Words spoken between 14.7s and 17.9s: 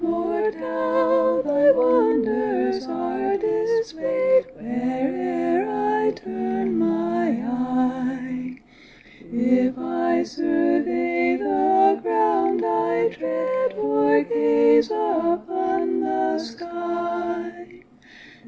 upon the sky.